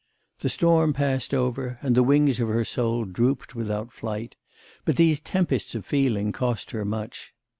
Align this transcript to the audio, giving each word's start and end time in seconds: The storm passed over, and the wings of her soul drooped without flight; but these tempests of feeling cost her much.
The 0.39 0.49
storm 0.49 0.93
passed 0.93 1.31
over, 1.31 1.77
and 1.83 1.93
the 1.93 2.01
wings 2.01 2.39
of 2.39 2.47
her 2.47 2.65
soul 2.65 3.05
drooped 3.05 3.53
without 3.53 3.93
flight; 3.93 4.35
but 4.83 4.95
these 4.95 5.19
tempests 5.19 5.75
of 5.75 5.85
feeling 5.85 6.31
cost 6.31 6.71
her 6.71 6.83
much. 6.83 7.35